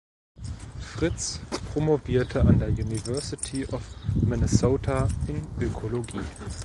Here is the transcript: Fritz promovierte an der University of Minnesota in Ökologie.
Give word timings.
Fritz 0.79 1.41
promovierte 1.71 2.41
an 2.41 2.57
der 2.57 2.69
University 2.69 3.67
of 3.67 3.83
Minnesota 4.15 5.07
in 5.27 5.45
Ökologie. 5.61 6.21